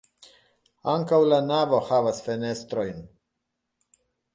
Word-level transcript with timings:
Ankaŭ 0.93 1.21
la 1.33 1.39
navo 1.51 1.83
havas 1.91 2.25
fenestrojn. 2.31 3.09